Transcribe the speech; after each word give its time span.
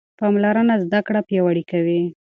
پاملرنه 0.19 0.75
زده 0.83 0.99
کړه 1.07 1.21
پیاوړې 1.27 1.63
کوي. 1.71 2.01